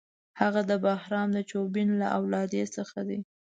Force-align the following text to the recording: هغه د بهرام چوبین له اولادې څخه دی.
هغه 0.39 0.61
د 0.69 0.71
بهرام 0.85 1.29
چوبین 1.49 1.89
له 2.01 2.07
اولادې 2.17 2.63
څخه 2.75 2.99
دی. 3.09 3.19